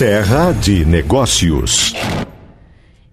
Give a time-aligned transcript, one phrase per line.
[0.00, 1.92] Serra de Negócios.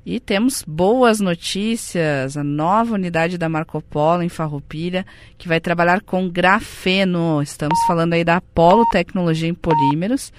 [0.06, 2.38] E temos boas notícias.
[2.38, 5.06] A nova unidade da Marco Polo em Farroupilha,
[5.38, 7.42] que vai trabalhar com grafeno.
[7.42, 10.32] Estamos falando aí da Apolo Tecnologia em Polímeros,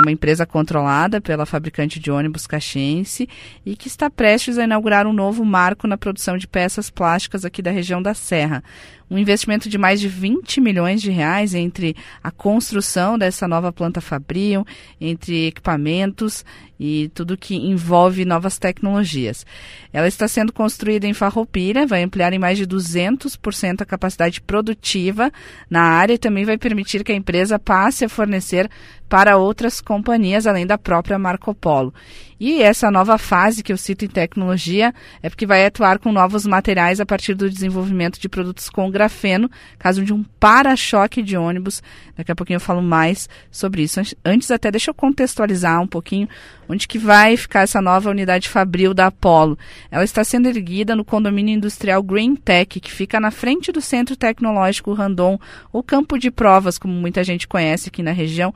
[0.00, 3.28] é uma empresa controlada pela fabricante de ônibus caxense
[3.64, 7.60] e que está prestes a inaugurar um novo marco na produção de peças plásticas aqui
[7.60, 8.64] da região da Serra
[9.10, 14.00] um investimento de mais de 20 milhões de reais entre a construção dessa nova planta
[14.00, 14.64] fabril,
[15.00, 16.44] entre equipamentos
[16.78, 19.44] e tudo que envolve novas tecnologias.
[19.92, 25.32] Ela está sendo construída em Farroupilha, vai ampliar em mais de 200% a capacidade produtiva
[25.68, 28.70] na área e também vai permitir que a empresa passe a fornecer
[29.08, 31.92] para outras companhias, além da própria Marco Polo.
[32.38, 36.46] E essa nova fase que eu cito em tecnologia é porque vai atuar com novos
[36.46, 41.82] materiais a partir do desenvolvimento de produtos com grafeno, caso de um para-choque de ônibus.
[42.16, 44.00] Daqui a pouquinho eu falo mais sobre isso.
[44.24, 46.28] Antes até deixa eu contextualizar um pouquinho
[46.68, 49.58] onde que vai ficar essa nova unidade fabril da Apollo.
[49.90, 54.14] Ela está sendo erguida no condomínio industrial Green Tech, que fica na frente do Centro
[54.14, 55.36] Tecnológico Randon,
[55.72, 58.54] ou campo de provas, como muita gente conhece aqui na região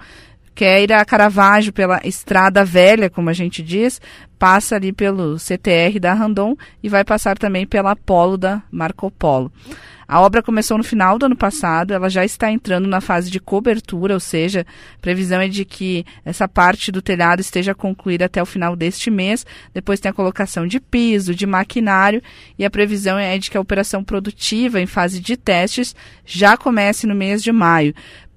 [0.54, 4.00] quer ir a Caravaggio pela Estrada Velha, como a gente diz,
[4.38, 9.50] passa ali pelo CTR da Randon e vai passar também pela Polo da Marco Polo.
[10.06, 13.40] A obra começou no final do ano passado, ela já está entrando na fase de
[13.40, 14.66] cobertura, ou seja,
[14.96, 19.10] a previsão é de que essa parte do telhado esteja concluída até o final deste
[19.10, 19.46] mês.
[19.72, 22.22] Depois tem a colocação de piso, de maquinário
[22.58, 27.06] e a previsão é de que a operação produtiva em fase de testes já comece
[27.06, 27.94] no mês de maio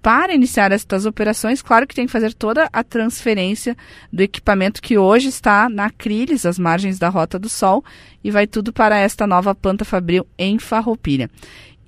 [0.08, 3.76] para iniciar estas operações, claro que tem que fazer toda a transferência
[4.12, 7.84] do equipamento que hoje está na Acriles, às margens da Rota do Sol,
[8.24, 11.30] e vai tudo para esta nova planta fabril em Farroupilha.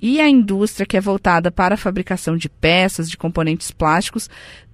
[0.02, 4.30] E a indústria que é voltada para a fabricação de peças, de componentes plásticos,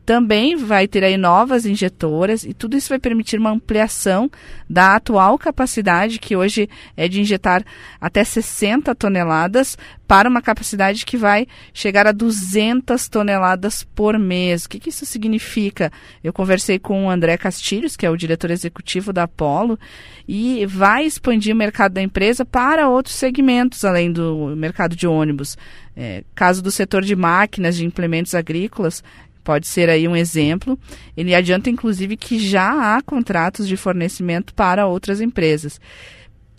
[0.05, 4.29] também vai ter aí novas injetoras e tudo isso vai permitir uma ampliação
[4.69, 7.63] da atual capacidade, que hoje é de injetar
[7.99, 9.77] até 60 toneladas,
[10.07, 14.65] para uma capacidade que vai chegar a 200 toneladas por mês.
[14.65, 15.91] O que, que isso significa?
[16.23, 19.79] Eu conversei com o André Castilhos, que é o diretor executivo da Apollo,
[20.27, 25.57] e vai expandir o mercado da empresa para outros segmentos, além do mercado de ônibus.
[25.97, 29.01] É, caso do setor de máquinas, de implementos agrícolas,
[29.45, 30.77] pode ser aí um exemplo.
[31.15, 35.79] Ele adianta, inclusive, que já há contratos de fornecimento para outras empresas.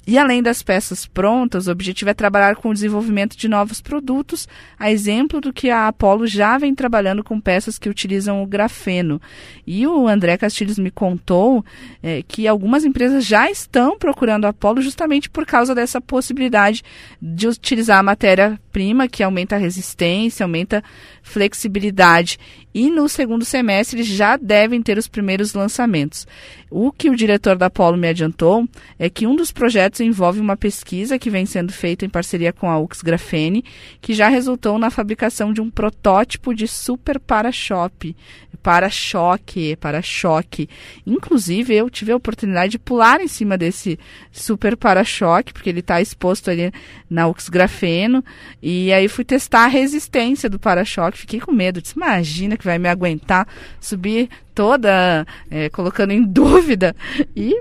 [0.06, 4.46] E além das peças prontas, o objetivo é trabalhar com o desenvolvimento de novos produtos,
[4.78, 9.20] a exemplo do que a Apollo já vem trabalhando com peças que utilizam o grafeno.
[9.66, 11.64] E o André Castilhos me contou
[12.00, 16.84] é, que algumas empresas já estão procurando a Apollo justamente por causa dessa possibilidade
[17.20, 20.84] de utilizar a matéria-prima, que aumenta a resistência, aumenta
[21.20, 22.38] flexibilidade.
[22.72, 26.26] E no segundo semestre já devem ter os primeiros lançamentos.
[26.70, 28.68] O que o diretor da Apollo me adiantou
[28.98, 32.70] é que um dos projetos envolve uma pesquisa que vem sendo feita em parceria com
[32.70, 33.64] a UX Grafene,
[34.00, 38.16] que já resultou na fabricação de um protótipo de super para-choque,
[38.62, 40.68] para-choque, para-choque.
[41.06, 43.98] Inclusive, eu tive a oportunidade de pular em cima desse
[44.32, 46.72] super para-choque, porque ele está exposto ali
[47.08, 48.24] na UX Grafeno,
[48.60, 52.78] e aí fui testar a resistência do para-choque, fiquei com medo, disse, imagina que vai
[52.78, 53.46] me aguentar
[53.80, 56.94] subir toda, é, colocando em dúvida,
[57.36, 57.54] e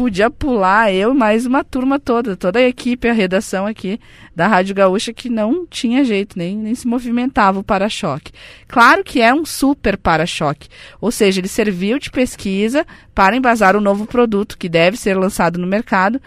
[0.00, 4.00] podia pular eu mais uma turma toda, toda a equipe, a redação aqui
[4.34, 8.32] da Rádio Gaúcha que não tinha jeito, nem, nem se movimentava o para-choque.
[8.66, 10.70] Claro que é um super para-choque,
[11.02, 15.58] ou seja, ele serviu de pesquisa para embasar o novo produto que deve ser lançado
[15.58, 16.18] no mercado,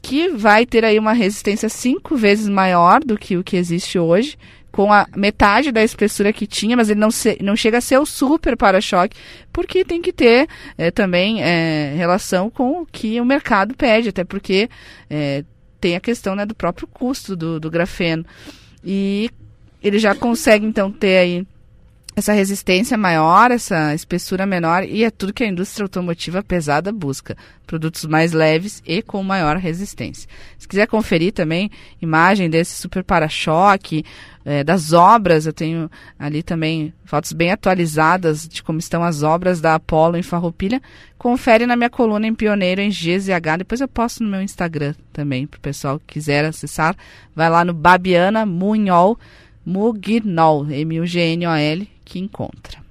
[0.00, 4.38] que vai ter aí uma resistência cinco vezes maior do que o que existe hoje,
[4.70, 7.98] com a metade da espessura que tinha, mas ele não, se, não chega a ser
[7.98, 9.16] o super para-choque,
[9.52, 10.48] porque tem que ter
[10.78, 14.68] é, também é, relação com o que o mercado pede, até porque
[15.08, 15.44] é,
[15.80, 18.24] tem a questão né, do próprio custo do, do grafeno.
[18.84, 19.30] E
[19.82, 21.46] ele já consegue, então, ter aí
[22.16, 27.36] essa resistência maior, essa espessura menor, e é tudo que a indústria automotiva pesada busca.
[27.66, 30.28] Produtos mais leves e com maior resistência.
[30.58, 31.70] Se quiser conferir também
[32.02, 34.04] imagem desse super para-choque,
[34.44, 35.88] é, das obras, eu tenho
[36.18, 40.82] ali também fotos bem atualizadas de como estão as obras da Apollo em Farroupilha.
[41.16, 43.58] Confere na minha coluna em Pioneiro em GZH.
[43.58, 46.96] Depois eu posto no meu Instagram também, para o pessoal que quiser acessar.
[47.36, 49.18] Vai lá no Babiana Munhol,
[49.64, 52.82] Mugnol, M-U-G-N-O-L, que encontra.